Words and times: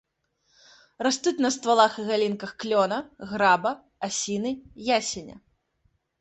Растуць 1.07 1.43
на 1.45 1.51
ствалах 1.55 1.91
і 2.03 2.05
галінках 2.07 2.51
клёна, 2.63 2.97
граба, 3.35 3.75
асіны, 4.09 4.51
ясеня. 4.99 5.37